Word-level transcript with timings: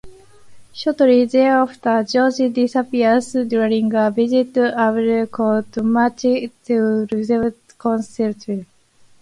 Shortly 0.73 1.25
thereafter, 1.25 2.03
George 2.03 2.51
disappears 2.53 3.33
during 3.33 3.93
a 3.93 4.09
visit 4.09 4.51
to 4.55 4.75
Audley 4.75 5.27
Court, 5.27 5.77
much 5.83 6.23
to 6.23 7.07
Robert's 7.11 7.73
consternation. 7.77 8.65